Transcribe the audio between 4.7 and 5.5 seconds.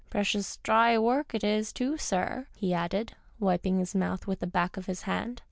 of his hand.